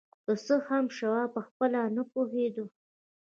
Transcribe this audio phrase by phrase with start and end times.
[0.25, 2.63] که څه هم شواب پخپله نه پوهېده